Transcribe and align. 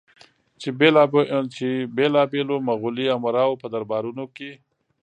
چې 0.61 0.69
بېلابېلو 1.97 2.55
مغولي 2.67 3.05
امراوو 3.17 3.59
په 3.61 3.67
دربارونو 3.73 4.23
کې 4.35 4.51